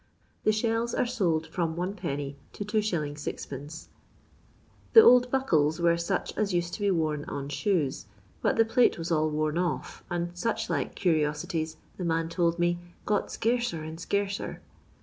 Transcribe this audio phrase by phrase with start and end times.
[0.45, 1.99] The shells are sold from Id.
[1.99, 2.35] to2«.
[2.63, 3.87] 6<^
[4.93, 8.07] The old buckles were such as used to be worn on shoes,
[8.41, 12.79] but the plate was all worn off, and" such like curioaities," the man told me,
[13.05, 14.59] got scarcer and scarcer."